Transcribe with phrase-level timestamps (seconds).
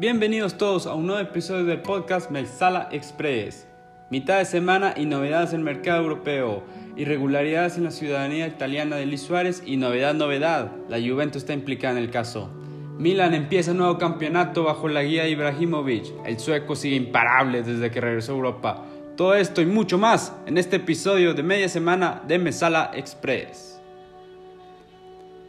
[0.00, 3.66] Bienvenidos todos a un nuevo episodio del podcast Melsala Express.
[4.08, 6.62] Mitad de semana y novedades en el mercado europeo,
[6.96, 11.98] irregularidades en la ciudadanía italiana de Luis Suárez y novedad, novedad, la Juventus está implicada
[11.98, 12.48] en el caso.
[12.96, 16.06] Milan empieza nuevo campeonato bajo la guía de Ibrahimovic.
[16.24, 18.84] El sueco sigue imparable desde que regresó a Europa.
[19.18, 23.78] Todo esto y mucho más en este episodio de media semana de Mesala Express.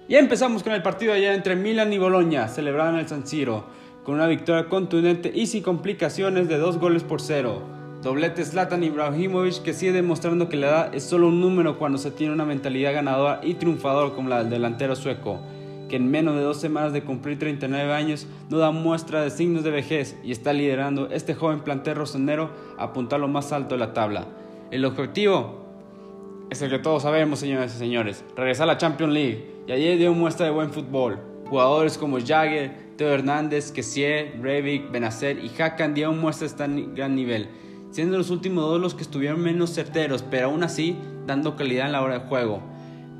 [0.09, 3.79] Y empezamos con el partido allá entre Milan y Boloña, celebrado en el San Siro,
[4.03, 7.61] con una victoria contundente y sin complicaciones de dos goles por cero.
[8.01, 12.09] Doblete Zlatan Ibrahimovic que sigue demostrando que la edad es solo un número cuando se
[12.09, 15.39] tiene una mentalidad ganadora y triunfador como la del delantero sueco,
[15.87, 19.63] que en menos de dos semanas de cumplir 39 años no da muestra de signos
[19.63, 23.79] de vejez y está liderando este joven plantel rosonero a apuntar lo más alto de
[23.79, 24.25] la tabla.
[24.71, 25.61] El objetivo
[26.49, 29.99] es el que todos sabemos, señores y señores, regresar a la Champions League y ayer
[29.99, 31.19] dio muestra de buen fútbol.
[31.47, 37.47] Jugadores como Jagger, Hernández, Kessier, Breivik, Benacer y Hakan dieron muestra de este gran nivel,
[37.91, 41.91] siendo los últimos dos los que estuvieron menos certeros, pero aún así dando calidad en
[41.93, 42.61] la hora de juego.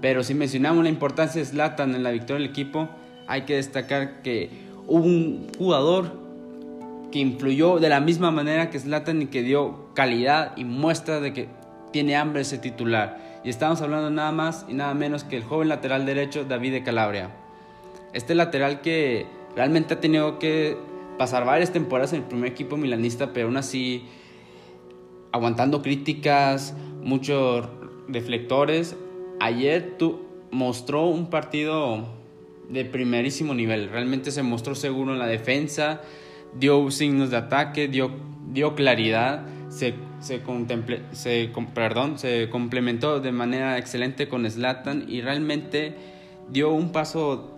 [0.02, 2.90] Pero si mencionamos la importancia de Zlatan en la victoria del equipo,
[3.28, 4.50] hay que destacar que
[4.88, 6.20] hubo un jugador
[7.12, 11.34] que influyó de la misma manera que Zlatan y que dio calidad y muestra de
[11.34, 11.50] que
[11.92, 13.42] tiene hambre ese titular.
[13.44, 16.84] Y estamos hablando nada más y nada menos que el joven lateral derecho David de
[16.84, 17.32] Calabria.
[18.14, 20.78] Este lateral que realmente ha tenido que
[21.18, 24.04] pasar varias temporadas en el primer equipo milanista, pero aún así
[25.32, 27.68] aguantando críticas, muchos
[28.08, 28.96] deflectores.
[29.40, 32.06] Ayer tu, mostró un partido
[32.70, 33.90] de primerísimo nivel.
[33.90, 36.02] Realmente se mostró seguro en la defensa,
[36.58, 38.12] dio signos de ataque, dio,
[38.52, 40.42] dio claridad se, se,
[41.14, 45.96] se, perdón, se complementó de manera excelente con Slatan y realmente
[46.50, 47.50] dio un paso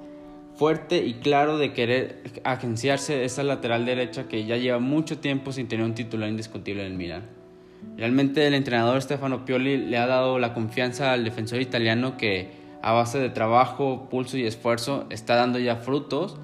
[0.64, 5.68] fuerte y claro de querer agenciarse esa lateral derecha que ya lleva mucho tiempo sin
[5.68, 7.24] tener un titular indiscutible en el Milan.
[7.98, 12.52] Realmente el entrenador Stefano Pioli le ha dado la confianza al defensor italiano que
[12.82, 16.38] a base de trabajo, pulso y esfuerzo está dando ya frutos.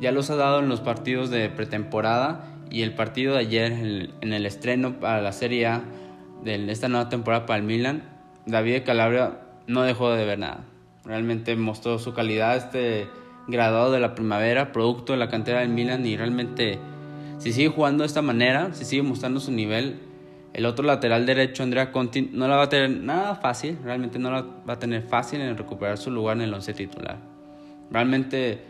[0.00, 4.32] Ya los ha dado en los partidos de pretemporada y el partido de ayer en
[4.32, 5.82] el estreno para la Serie A
[6.42, 8.02] de esta nueva temporada para el Milan,
[8.46, 10.64] David Calabria no dejó de ver nada.
[11.04, 13.08] Realmente mostró su calidad, este
[13.48, 16.78] graduado de la primavera, producto de la cantera del Milan y realmente
[17.38, 20.00] si sigue jugando de esta manera, si sigue mostrando su nivel,
[20.52, 24.30] el otro lateral derecho, Andrea Conti, no la va a tener nada fácil, realmente no
[24.30, 27.18] la va a tener fácil en recuperar su lugar en el once titular.
[27.90, 28.60] Realmente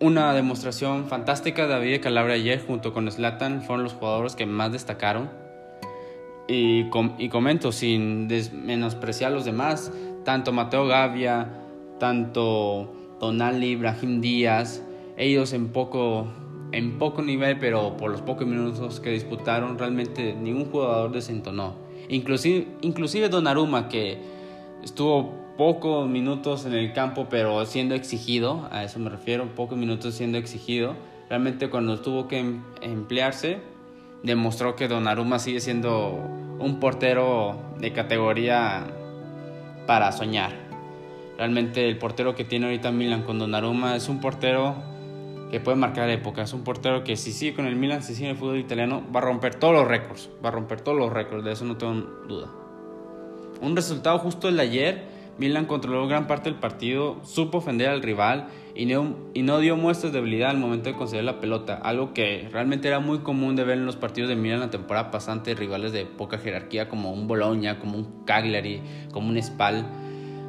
[0.00, 4.72] una demostración fantástica de David Calabria ayer junto con Slatan fueron los jugadores que más
[4.72, 5.28] destacaron.
[6.48, 6.86] Y,
[7.18, 8.26] y comento, sin
[8.64, 9.92] menospreciar a los demás,
[10.24, 11.48] tanto Mateo Gavia,
[11.98, 14.82] tanto Donali, Ibrahim Díaz,
[15.16, 16.26] ellos en poco,
[16.72, 21.74] en poco nivel, pero por los pocos minutos que disputaron, realmente ningún jugador desentonó.
[22.08, 24.18] Inclusive, inclusive Donnarumma, que
[24.82, 30.14] estuvo pocos minutos en el campo, pero siendo exigido, a eso me refiero, pocos minutos
[30.14, 30.94] siendo exigido.
[31.28, 33.58] Realmente cuando tuvo que em, emplearse,
[34.22, 36.10] demostró que Donnarumma sigue siendo
[36.58, 38.86] un portero de categoría
[39.86, 40.67] para soñar.
[41.38, 44.74] Realmente el portero que tiene ahorita Milan con Donnarumma es un portero
[45.52, 48.26] que puede marcar época, es un portero que si sigue con el Milan, si sigue
[48.26, 51.12] en el fútbol italiano, va a romper todos los récords, va a romper todos los
[51.12, 51.94] récords, de eso no tengo
[52.26, 52.48] duda.
[53.60, 55.04] Un resultado justo el ayer
[55.38, 59.76] Milan controló gran parte del partido, supo ofender al rival y no, y no dio
[59.76, 63.54] muestras de debilidad al momento de conceder la pelota, algo que realmente era muy común
[63.54, 67.12] de ver en los partidos de Milan la temporada pasante, rivales de poca jerarquía como
[67.12, 68.82] un Bologna, como un Cagliari,
[69.12, 69.86] como un Spal,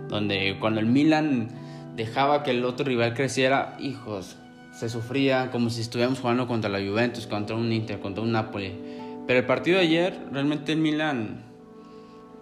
[0.10, 1.48] donde cuando el Milan
[1.96, 4.36] dejaba que el otro rival creciera, hijos,
[4.74, 8.74] se sufría como si estuviéramos jugando contra la Juventus, contra un Inter, contra un Napoli.
[9.26, 11.50] Pero el partido de ayer, realmente el Milan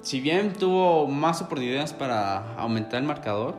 [0.07, 3.55] si bien tuvo más oportunidades para aumentar el marcador,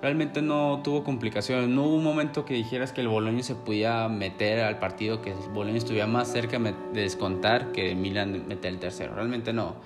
[0.00, 1.68] realmente no tuvo complicaciones.
[1.68, 5.32] No hubo un momento que dijeras que el Boloña se podía meter al partido, que
[5.32, 9.14] el Boloña estuviera más cerca de descontar que Milan meter el tercero.
[9.14, 9.76] Realmente no.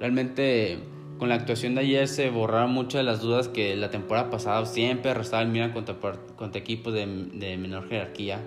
[0.00, 0.78] Realmente
[1.18, 4.64] con la actuación de ayer se borraron muchas de las dudas que la temporada pasada
[4.66, 8.40] siempre arrastraba el Milan contra, equipos de, de menor jerarquía.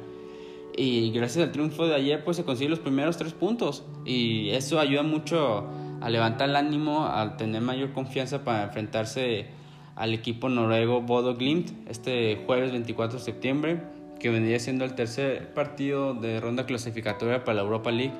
[0.75, 3.83] Y gracias al triunfo de ayer pues se consiguen los primeros tres puntos.
[4.05, 5.67] Y eso ayuda mucho
[6.01, 9.47] a levantar el ánimo, a tener mayor confianza para enfrentarse
[9.95, 13.81] al equipo noruego Bodo Glimt este jueves 24 de septiembre,
[14.19, 18.13] que vendría siendo el tercer partido de ronda clasificatoria para la Europa League.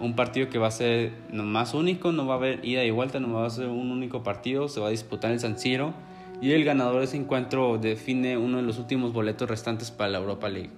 [0.00, 3.20] Un partido que va a ser más único, no va a haber ida y vuelta,
[3.20, 5.94] no va a ser un único partido, se va a disputar en San Siro
[6.40, 10.18] y el ganador de ese encuentro define uno de los últimos boletos restantes para la
[10.18, 10.70] Europa League.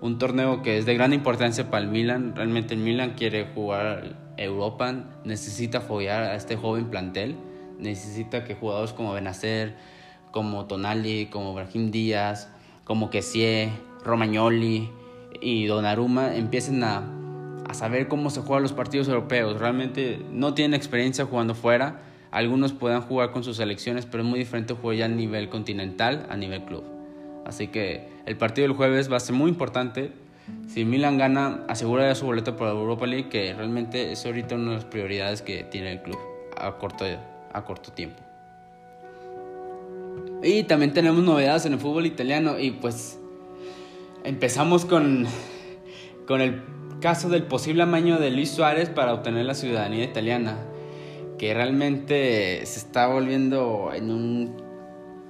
[0.00, 2.36] un torneo que es de gran importancia para el Milan.
[2.36, 4.94] Realmente el Milan quiere jugar Europa,
[5.24, 7.36] necesita follar a este joven plantel,
[7.80, 9.76] necesita que jugadores como Benacer,
[10.30, 12.48] como Tonali, como Brahim Díaz,
[12.84, 13.70] como Kessie,
[14.04, 14.88] Romagnoli
[15.40, 17.02] y Donnarumma empiecen a,
[17.68, 19.58] a saber cómo se juegan los partidos europeos.
[19.58, 22.00] Realmente no tienen experiencia jugando fuera.
[22.30, 26.26] Algunos puedan jugar con sus selecciones, pero es muy diferente jugar ya a nivel continental,
[26.30, 26.84] a nivel club.
[27.46, 30.12] Así que el partido del jueves va a ser muy importante.
[30.66, 34.76] Si Milan gana, asegura su boleto para Europa League, que realmente es ahorita una de
[34.76, 36.18] las prioridades que tiene el club
[36.56, 37.04] a corto,
[37.52, 38.22] a corto tiempo.
[40.42, 43.18] Y también tenemos novedades en el fútbol italiano y pues
[44.24, 45.26] empezamos con,
[46.26, 46.62] con el
[47.00, 50.56] caso del posible amaño de Luis Suárez para obtener la ciudadanía italiana,
[51.38, 54.56] que realmente se está volviendo en un,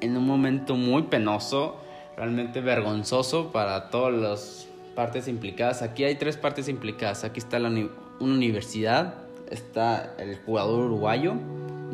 [0.00, 1.76] en un momento muy penoso,
[2.16, 5.82] realmente vergonzoso para todas las partes implicadas.
[5.82, 7.24] Aquí hay tres partes implicadas.
[7.24, 7.88] Aquí está la, una
[8.20, 9.14] universidad,
[9.50, 11.34] está el jugador uruguayo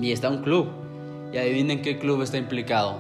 [0.00, 0.68] y está un club.
[1.32, 2.96] Y adivinen qué club está implicado.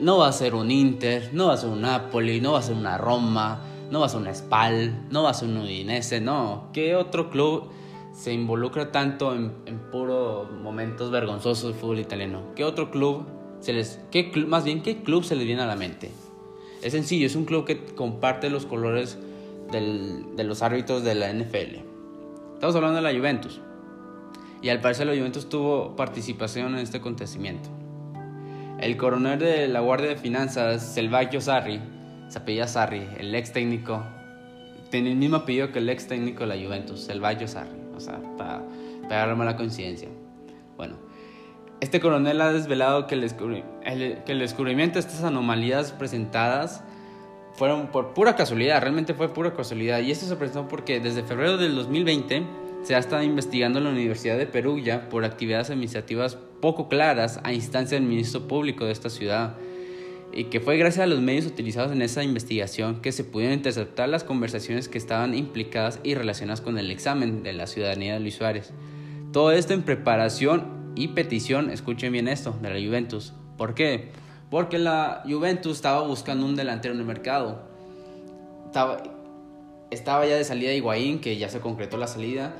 [0.00, 2.62] No va a ser un Inter, no va a ser un Napoli, no va a
[2.62, 3.60] ser una Roma,
[3.94, 6.68] no va a ser un Spal, no va a un Udinese, no.
[6.72, 7.68] ¿Qué otro club
[8.12, 12.42] se involucra tanto en, en puros momentos vergonzosos del fútbol italiano?
[12.56, 13.24] ¿Qué otro club
[13.60, 16.10] se les, qué, más bien, qué club se les viene a la mente?
[16.82, 19.16] Es sencillo, es un club que comparte los colores
[19.70, 21.76] de los árbitros de la NFL.
[22.54, 23.60] Estamos hablando de la Juventus.
[24.60, 27.68] Y al parecer la Juventus tuvo participación en este acontecimiento.
[28.80, 31.80] El coronel de la Guardia de Finanzas, Selvagio Sarri,
[32.28, 34.04] se apellida Sarri, el ex técnico,
[34.90, 38.20] tiene el mismo apellido que el ex técnico de la Juventus, Selvagio Sarri, o sea,
[38.36, 38.62] para
[39.08, 40.08] pegarme la coincidencia.
[40.76, 40.96] Bueno,
[41.80, 43.30] este coronel ha desvelado que el,
[44.24, 46.82] que el descubrimiento de estas anomalías presentadas
[47.54, 50.00] fueron por pura casualidad, realmente fue pura casualidad.
[50.00, 52.42] Y esto se presentó porque desde febrero del 2020
[52.82, 57.52] se ha estado investigando en la Universidad de Perugia por actividades administrativas poco claras a
[57.52, 59.56] instancia del ministro público de esta ciudad.
[60.32, 64.08] Y que fue gracias a los medios utilizados en esa investigación que se pudieron interceptar
[64.08, 68.34] las conversaciones que estaban implicadas y relacionadas con el examen de la ciudadanía de Luis
[68.34, 68.72] Suárez.
[69.32, 73.32] Todo esto en preparación y petición, escuchen bien esto, de la Juventus.
[73.56, 74.10] ¿Por qué?
[74.50, 77.62] Porque la Juventus estaba buscando un delantero en el mercado.
[78.66, 79.02] Estaba,
[79.90, 82.54] estaba ya de salida Higuaín, que ya se concretó la salida.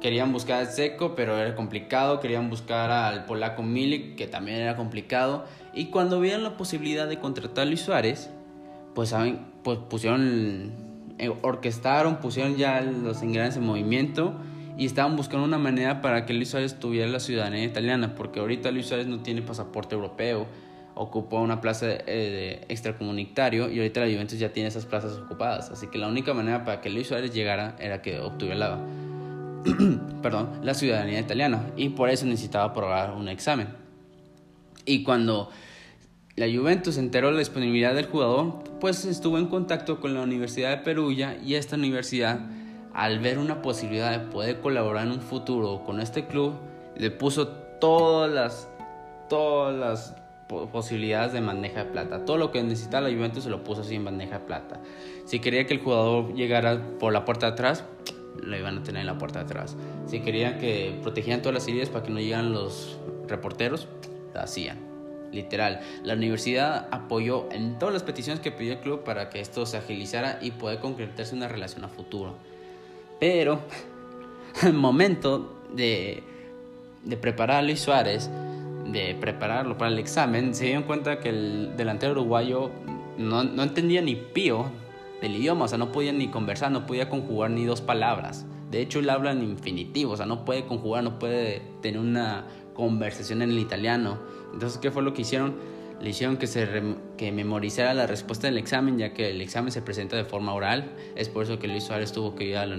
[0.00, 2.20] Querían buscar al Seco, pero era complicado.
[2.20, 5.44] Querían buscar al polaco Milik, que también era complicado.
[5.74, 8.30] Y cuando vieron la posibilidad de contratar a Luis Suárez,
[8.94, 9.54] pues, ¿saben?
[9.64, 10.72] pues pusieron,
[11.18, 14.34] eh, orquestaron, pusieron ya los ingredientes en movimiento
[14.76, 18.70] y estaban buscando una manera para que Luis Suárez tuviera la ciudadanía italiana, porque ahorita
[18.70, 20.46] Luis Suárez no tiene pasaporte europeo,
[20.94, 25.88] ocupó una plaza de, extracomunitario y ahorita la Juventus ya tiene esas plazas ocupadas, así
[25.88, 28.80] que la única manera para que Luis Suárez llegara era que obtuviera la,
[30.22, 33.83] perdón, la ciudadanía italiana y por eso necesitaba aprobar un examen.
[34.86, 35.50] Y cuando
[36.36, 40.78] la Juventus enteró la disponibilidad del jugador, pues estuvo en contacto con la Universidad de
[40.78, 42.40] Perugia y esta universidad
[42.94, 46.54] al ver una posibilidad de poder colaborar en un futuro con este club,
[46.96, 48.68] le puso todas las,
[49.28, 50.14] todas las
[50.72, 52.24] posibilidades de bandeja de plata.
[52.24, 54.80] Todo lo que necesitaba la Juventus se lo puso así en bandeja de plata.
[55.24, 57.84] Si quería que el jugador llegara por la puerta de atrás,
[58.40, 59.76] lo iban a tener en la puerta de atrás.
[60.06, 63.88] Si querían que protegían todas las ideas para que no llegaran los reporteros,
[64.42, 64.78] hacían.
[65.32, 69.66] Literal, la universidad apoyó en todas las peticiones que pidió el club para que esto
[69.66, 72.36] se agilizara y pueda concretarse una relación a futuro.
[73.18, 73.60] Pero
[74.62, 76.22] al momento de,
[77.04, 78.30] de preparar a Luis Suárez,
[78.86, 82.70] de prepararlo para el examen, se dieron cuenta que el delantero uruguayo
[83.18, 84.66] no, no entendía ni pío
[85.20, 88.46] del idioma, o sea, no podía ni conversar, no podía conjugar ni dos palabras.
[88.70, 92.44] De hecho, él habla en infinitivo, o sea, no puede conjugar, no puede tener una
[92.74, 94.18] conversación en el italiano.
[94.52, 95.54] Entonces, ¿qué fue lo que hicieron?
[96.00, 96.68] Le hicieron que, se
[97.16, 100.92] que memorizara la respuesta del examen, ya que el examen se presenta de forma oral.
[101.16, 102.76] Es por eso que Luis Suárez tuvo que ir a la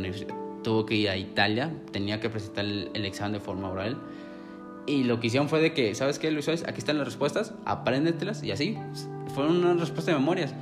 [0.64, 3.98] tuvo que ir a Italia, tenía que presentar el, examen de forma oral.
[4.88, 6.64] Y lo que hicieron fue de que, ¿sabes qué, Luis Suárez?
[6.68, 8.44] Aquí están las respuestas, apréndetelas.
[8.44, 8.78] Y así,
[9.34, 10.54] fueron una respuesta de memorias.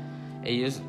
[0.44, 0.82] Ellos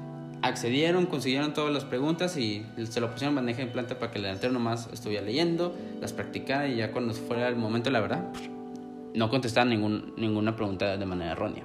[0.45, 4.25] accedieron, consiguieron todas las preguntas y se lo pusieron bandeja en planta para que el
[4.25, 8.29] delantero nomás estuviera leyendo, las practicara y ya cuando fuera el momento la verdad,
[9.15, 11.65] no contestaba ningún, ninguna pregunta de manera errónea.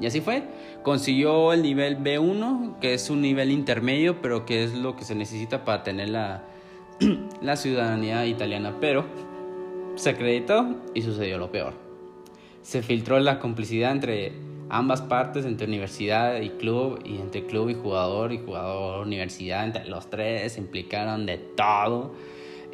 [0.00, 0.42] Y así fue.
[0.82, 5.14] Consiguió el nivel B1, que es un nivel intermedio, pero que es lo que se
[5.14, 6.42] necesita para tener la,
[7.42, 8.74] la ciudadanía italiana.
[8.80, 9.04] Pero
[9.94, 11.74] se acreditó y sucedió lo peor.
[12.62, 14.32] Se filtró la complicidad entre
[14.68, 19.86] ambas partes, entre universidad y club, y entre club y jugador, y jugador, universidad, entre
[19.86, 22.14] los tres implicaron de todo.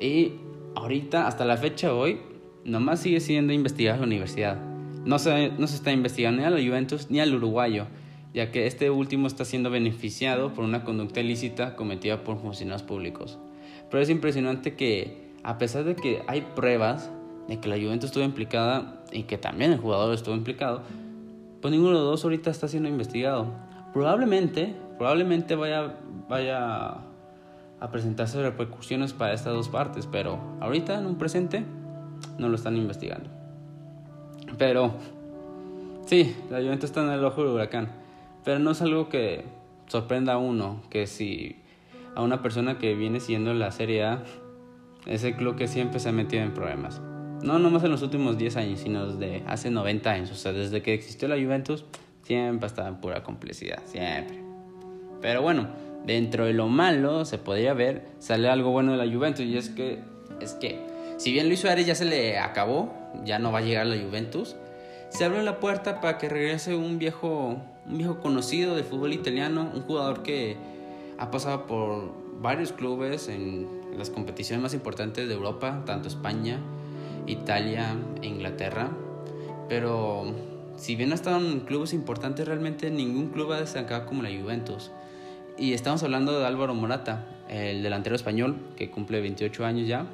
[0.01, 0.35] Y
[0.75, 2.21] ahorita, hasta la fecha de hoy,
[2.65, 4.61] nomás sigue siendo investigada la universidad.
[5.05, 7.87] No se, no se está investigando ni a la Juventus ni al uruguayo,
[8.35, 13.39] ya que este último está siendo beneficiado por una conducta ilícita cometida por funcionarios públicos.
[13.91, 17.11] Pero es impresionante que, a pesar de que hay pruebas
[17.49, 20.83] de que la Juventus estuvo implicada y que también el jugador estuvo implicado,
[21.61, 23.47] pues ninguno de los dos ahorita está siendo investigado.
[23.93, 25.97] Probablemente, probablemente vaya,
[26.29, 26.99] vaya
[27.81, 31.65] a presentarse repercusiones para estas dos partes, pero ahorita en un presente
[32.39, 33.29] no lo están investigando.
[34.59, 34.93] Pero
[36.07, 37.89] sí, la Juventus está en el ojo del huracán,
[38.45, 39.45] pero no es algo que
[39.87, 41.57] sorprenda a uno, que si
[42.15, 44.23] a una persona que viene siguiendo la Serie A,
[45.07, 47.01] es el club que siempre se ha metido en problemas.
[47.43, 50.31] No nomás en los últimos 10 años, sino desde hace 90 años.
[50.31, 51.85] O sea, desde que existió la Juventus,
[52.23, 54.43] siempre estaba en pura complicidad, siempre.
[55.21, 55.69] Pero bueno,
[56.05, 59.69] dentro de lo malo se podría ver, sale algo bueno de la Juventus y es
[59.71, 60.01] que,
[60.41, 60.81] es que,
[61.19, 62.93] si bien Luis Suárez ya se le acabó,
[63.25, 64.57] ya no va a llegar a la Juventus,
[65.09, 67.57] se abre la puerta para que regrese un viejo,
[67.87, 70.57] un viejo conocido del fútbol italiano, un jugador que
[71.19, 73.69] ha pasado por varios clubes en
[73.99, 76.61] las competiciones más importantes de Europa, tanto España,
[77.31, 78.91] Italia e Inglaterra.
[79.69, 80.35] Pero
[80.77, 84.91] si bien ha estado en clubes importantes, realmente ningún club ha destacado como la Juventus.
[85.59, 90.07] Y estamos hablando de Álvaro Morata, el delantero español que cumple 28 años ya.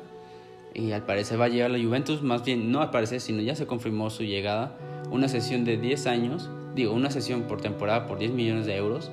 [0.74, 3.40] Y al parecer va a llegar a la Juventus, más bien no al parecer, sino
[3.40, 4.76] ya se confirmó su llegada.
[5.10, 9.10] Una sesión de 10 años, digo, una sesión por temporada por 10 millones de euros,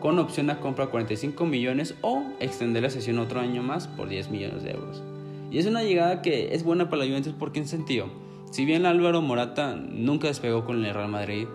[0.00, 4.30] con opción a compra 45 millones o extender la sesión otro año más por 10
[4.30, 5.02] millones de euros.
[5.50, 8.08] Y es una llegada que es buena para la Juventus porque en sentido,
[8.50, 11.46] si bien Álvaro Morata nunca despegó con el Real Madrid,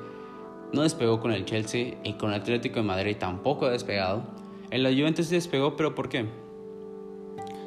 [0.71, 4.23] no despegó con el Chelsea y con el Atlético de Madrid tampoco ha despegado,
[4.71, 6.25] en la Juventus despegó, pero ¿por qué?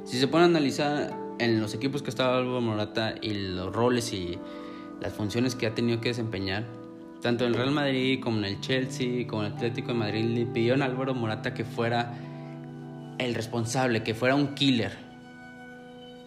[0.05, 4.13] Si se pone a analizar en los equipos que estaba Álvaro Morata y los roles
[4.13, 4.39] y
[5.01, 6.67] las funciones que ha tenido que desempeñar,
[7.23, 10.25] tanto en el Real Madrid como en el Chelsea, como en el Atlético de Madrid,
[10.25, 12.15] le pidieron a Álvaro Morata que fuera
[13.19, 15.06] el responsable, que fuera un killer,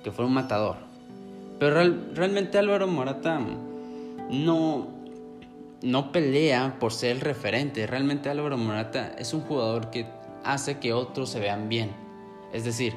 [0.04, 0.78] que fue un matador.
[1.60, 1.76] Pero
[2.14, 3.40] realmente Álvaro Morata
[4.30, 4.88] no,
[5.82, 7.86] no pelea por ser el referente.
[7.86, 10.06] Realmente Álvaro Morata es un jugador que
[10.44, 11.92] hace que otros se vean bien.
[12.54, 12.94] Es decir,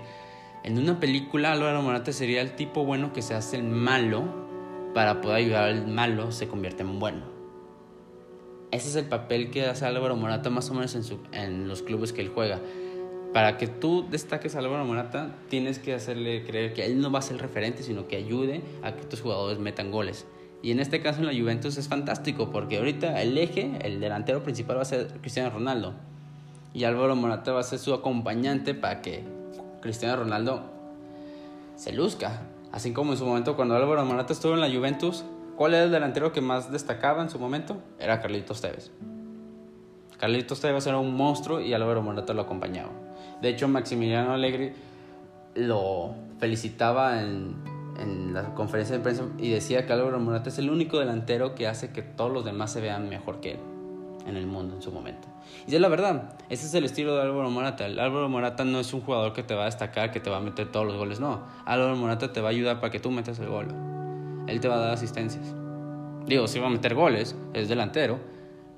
[0.62, 4.22] en una película Álvaro Morata sería el tipo bueno que se hace el malo
[4.94, 7.32] para poder ayudar al malo se convierte en bueno.
[8.70, 12.12] Ese es el papel que hace Álvaro Morata más o menos en, en los clubes
[12.12, 12.60] que él juega
[13.32, 17.20] para que tú destaques a Álvaro Morata, tienes que hacerle creer que él no va
[17.20, 20.26] a ser referente, sino que ayude a que tus jugadores metan goles.
[20.62, 24.42] Y en este caso en la Juventus es fantástico, porque ahorita el eje, el delantero
[24.42, 25.94] principal va a ser Cristiano Ronaldo.
[26.74, 29.24] Y Álvaro Morata va a ser su acompañante para que
[29.80, 30.62] Cristiano Ronaldo
[31.76, 32.42] se luzca.
[32.70, 35.24] Así como en su momento cuando Álvaro Morata estuvo en la Juventus,
[35.56, 37.78] ¿cuál era el delantero que más destacaba en su momento?
[37.98, 38.90] Era Carlitos Tevez.
[40.18, 42.90] Carlitos Tevez era un monstruo y Álvaro Morata lo acompañaba.
[43.42, 44.72] De hecho, Maximiliano Allegri
[45.56, 47.56] lo felicitaba en,
[47.98, 51.66] en la conferencia de prensa y decía que Álvaro Morata es el único delantero que
[51.66, 53.58] hace que todos los demás se vean mejor que él
[54.26, 55.28] en el mundo en su momento.
[55.66, 57.86] Y es la verdad, ese es el estilo de Álvaro Morata.
[57.86, 60.38] El Álvaro Morata no es un jugador que te va a destacar, que te va
[60.38, 61.42] a meter todos los goles, no.
[61.64, 63.68] Álvaro Morata te va a ayudar para que tú metas el gol.
[64.46, 65.54] Él te va a dar asistencias.
[66.26, 68.20] Digo, sí va a meter goles, es delantero,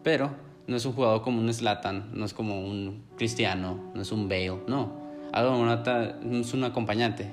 [0.02, 0.30] pero
[0.66, 4.28] no es un jugador como un Slatan, no es como un Cristiano, no es un
[4.28, 4.92] Bale, no.
[5.32, 7.32] Álvaro Morata es un acompañante.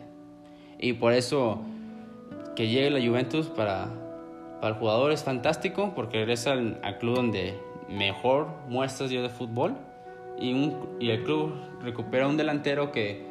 [0.80, 1.62] Y por eso
[2.56, 3.88] que llegue la Juventus para,
[4.60, 7.58] para el jugador es fantástico porque regresa al, club donde
[7.90, 9.76] mejor muestras dio de fútbol
[10.40, 13.26] y, un, y el club recupera un delantero que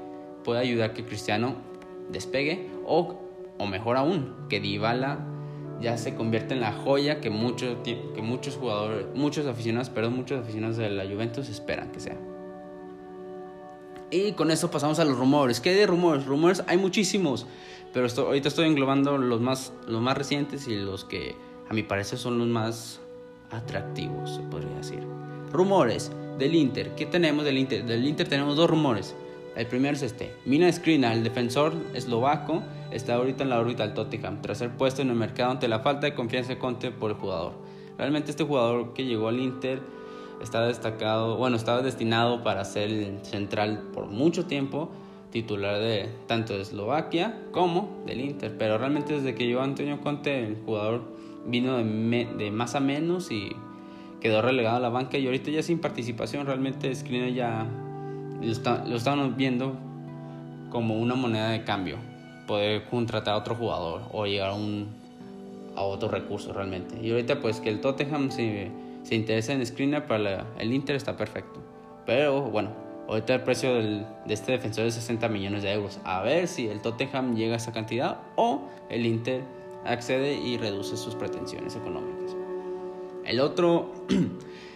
[0.45, 1.57] puede ayudar que Cristiano
[2.11, 3.19] despegue o,
[3.59, 5.19] o mejor aún, que Dybala
[5.81, 10.41] ya se convierte en la joya que, muchos que muchos jugadores, muchos aficionados, perdón, muchos
[10.41, 12.17] aficionados de la Juventus esperan que sea.
[14.11, 15.61] Y con eso pasamos a los rumores.
[15.61, 16.27] ¿Qué de rumores?
[16.27, 17.47] Rumores hay muchísimos,
[17.93, 21.37] pero ahorita estoy englobando los más, los más recientes y los que
[21.69, 23.01] a mi parecer son los más
[23.51, 25.01] atractivos, se podría decir.
[25.53, 26.95] Rumores del Inter.
[26.97, 27.85] ¿Qué tenemos del Inter?
[27.85, 29.15] Del Inter tenemos dos rumores.
[29.57, 30.33] El primero es este.
[30.45, 35.03] Mina Skriniar, el defensor eslovaco, está ahorita en la órbita del Tottenham, tras ser puesto
[35.03, 37.53] en el mercado ante la falta de confianza de Conte por el jugador.
[37.99, 39.81] Realmente este jugador que llegó al Inter
[40.41, 44.91] estaba destacado, bueno, estaba destinado para ser el central por mucho tiempo,
[45.31, 50.47] titular de tanto de Eslovaquia como del Inter, pero realmente desde que llegó Antonio Conte
[50.47, 51.03] el jugador
[51.45, 53.53] vino de, de más a menos y
[54.21, 57.67] quedó relegado a la banca y ahorita ya sin participación realmente Skriniar ya
[58.41, 59.77] lo, está, lo estamos viendo
[60.71, 61.97] como una moneda de cambio,
[62.47, 64.89] poder contratar a otro jugador o llegar a, un,
[65.77, 66.97] a otro recurso realmente.
[67.03, 68.71] Y ahorita pues que el Tottenham se,
[69.03, 71.61] se interesa en Skriniar para el Inter está perfecto.
[72.07, 72.71] Pero bueno,
[73.09, 76.01] ahorita el precio de este defensor es 60 millones de euros.
[76.05, 79.43] A ver si el Tottenham llega a esa cantidad o el Inter
[79.85, 82.37] accede y reduce sus pretensiones económicas.
[83.25, 83.93] El otro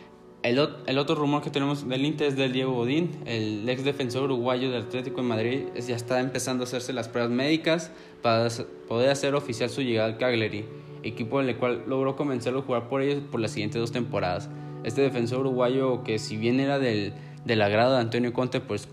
[0.45, 0.59] El,
[0.99, 4.83] otro rumor que tenemos del Inter es del Diego Godín, el ex defensor uruguayo del
[4.83, 8.51] Atlético de Madrid, ya está empezando a hacerse las pruebas médicas para
[8.87, 10.67] poder hacer oficial su llegada al Cagliari,
[11.03, 14.51] equipo en el cual logró comenzar a jugar por ellos por las siguientes dos temporadas.
[14.85, 17.15] Este defensor uruguayo que si bien era del,
[17.47, 18.87] del agrado de Antonio Conte, pues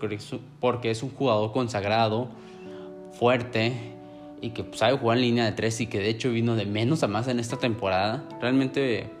[0.58, 2.30] porque es un jugador consagrado,
[3.18, 3.74] fuerte
[4.40, 7.02] y que sabe jugar en línea de tres y que de hecho vino de menos
[7.02, 9.20] a más en esta temporada, realmente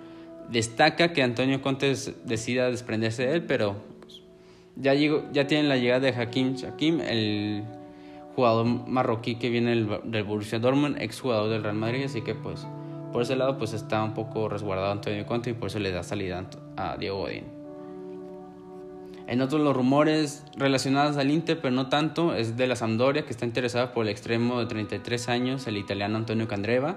[0.50, 1.94] destaca que Antonio Conte
[2.24, 4.22] decida desprenderse de él, pero pues,
[4.76, 7.64] ya, llegó, ya tienen la llegada de Hakim Shakim, el
[8.34, 12.66] jugador marroquí que viene del, Borussia Dortmund, ex jugador del Real Madrid, así que pues
[13.12, 16.02] por ese lado pues está un poco resguardado Antonio Conte y por eso le da
[16.02, 16.44] salida
[16.76, 17.62] a Diego Godín.
[19.26, 23.30] En otros los rumores relacionados al Inter, pero no tanto, es de la Sampdoria que
[23.30, 26.96] está interesada por el extremo de 33 años, el italiano Antonio Candreva,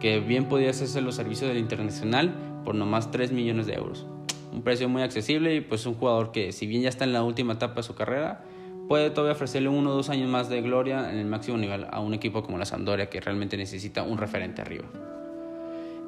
[0.00, 2.34] que bien podía hacerse los servicios del Internacional,
[2.64, 4.06] por nomás 3 millones de euros.
[4.52, 7.22] Un precio muy accesible y pues un jugador que si bien ya está en la
[7.22, 8.44] última etapa de su carrera,
[8.88, 12.00] puede todavía ofrecerle uno o dos años más de gloria en el máximo nivel a
[12.00, 14.84] un equipo como la Sampdoria que realmente necesita un referente arriba.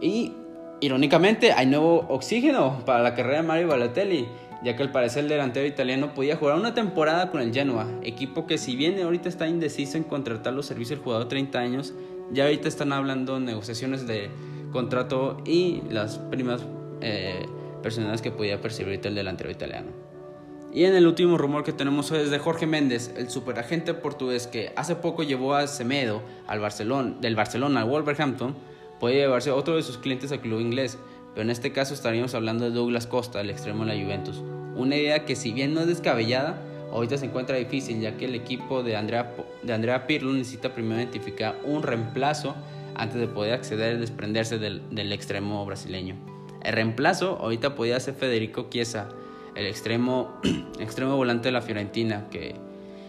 [0.01, 0.33] Y
[0.81, 4.29] irónicamente hay nuevo oxígeno para la carrera de Mario Balotelli,
[4.63, 8.47] ya que al parecer el delantero italiano podía jugar una temporada con el Genoa, equipo
[8.47, 11.95] que si bien ahorita está indeciso en contratar los servicios del jugador de 30 años,
[12.33, 14.31] ya ahorita están hablando negociaciones de
[14.73, 16.63] contrato y las primas
[17.01, 17.47] eh,
[17.83, 19.89] personales que podía percibir el delantero italiano.
[20.73, 24.73] Y en el último rumor que tenemos es de Jorge Méndez, el superagente portugués que
[24.77, 28.55] hace poco llevó a Semedo al Barcelona, del Barcelona al Wolverhampton,
[29.01, 30.99] puede llevarse otro de sus clientes al club inglés,
[31.33, 34.43] pero en este caso estaríamos hablando de Douglas Costa, el extremo de la Juventus.
[34.75, 36.61] Una idea que si bien no es descabellada,
[36.93, 41.01] ahorita se encuentra difícil ya que el equipo de Andrea, de Andrea Pirlo necesita primero
[41.01, 42.55] identificar un reemplazo
[42.95, 46.17] antes de poder acceder y desprenderse del, del, extremo brasileño.
[46.63, 49.09] El reemplazo ahorita podía ser Federico Chiesa,
[49.55, 50.41] el extremo,
[50.81, 52.55] extremo volante de la Fiorentina, que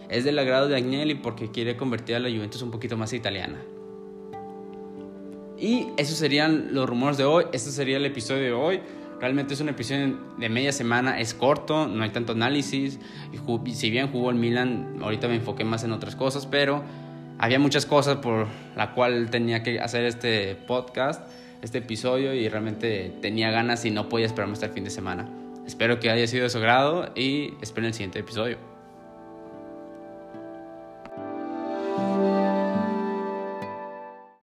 [0.08, 3.58] es del agrado de Agnelli porque quiere convertir a la Juventus un poquito más italiana.
[5.58, 8.80] Y esos serían los rumores de hoy, este sería el episodio de hoy.
[9.20, 13.00] Realmente es un episodio de media semana, es corto, no hay tanto análisis.
[13.72, 16.84] Si bien jugó el Milan, ahorita me enfoqué más en otras cosas, pero
[17.38, 21.28] había muchas cosas por la cual tenía que hacer este podcast,
[21.62, 25.28] este episodio y realmente tenía ganas y no podía esperarme hasta el fin de semana.
[25.66, 28.67] Espero que haya sido de su grado y espero el siguiente episodio.